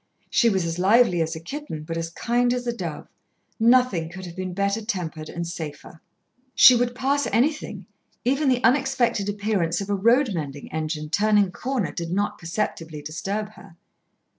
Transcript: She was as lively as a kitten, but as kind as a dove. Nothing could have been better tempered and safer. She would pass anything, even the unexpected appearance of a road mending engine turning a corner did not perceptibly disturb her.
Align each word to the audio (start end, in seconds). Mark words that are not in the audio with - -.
She 0.31 0.49
was 0.49 0.65
as 0.65 0.79
lively 0.79 1.21
as 1.21 1.35
a 1.35 1.39
kitten, 1.39 1.83
but 1.83 1.95
as 1.95 2.09
kind 2.09 2.55
as 2.55 2.65
a 2.65 2.75
dove. 2.75 3.07
Nothing 3.59 4.09
could 4.09 4.25
have 4.25 4.35
been 4.35 4.55
better 4.55 4.83
tempered 4.83 5.29
and 5.29 5.45
safer. 5.45 6.01
She 6.55 6.75
would 6.75 6.95
pass 6.95 7.27
anything, 7.27 7.85
even 8.25 8.49
the 8.49 8.63
unexpected 8.63 9.29
appearance 9.29 9.79
of 9.79 9.91
a 9.91 9.95
road 9.95 10.33
mending 10.33 10.73
engine 10.73 11.11
turning 11.11 11.49
a 11.49 11.51
corner 11.51 11.91
did 11.91 12.09
not 12.09 12.39
perceptibly 12.39 13.03
disturb 13.03 13.49
her. 13.49 13.75